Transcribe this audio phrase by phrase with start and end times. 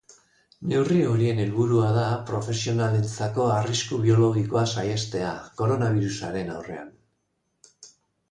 [0.69, 6.89] Neurri horien helburua da profesionalentzako arrisku biologikoa saihestea, koronabirusaren aurrean.